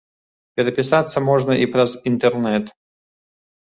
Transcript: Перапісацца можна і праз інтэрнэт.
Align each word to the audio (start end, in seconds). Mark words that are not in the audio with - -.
Перапісацца 0.59 1.25
можна 1.29 1.61
і 1.67 1.71
праз 1.77 1.97
інтэрнэт. 2.15 2.77